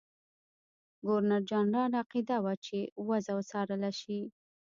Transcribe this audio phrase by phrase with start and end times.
[1.05, 4.19] ګورنرجنرال عقیده وه چې وضع وڅارله شي.